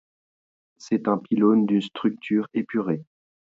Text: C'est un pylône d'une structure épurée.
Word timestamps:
C'est 0.79 1.07
un 1.07 1.19
pylône 1.19 1.67
d'une 1.67 1.79
structure 1.83 2.47
épurée. 2.55 3.05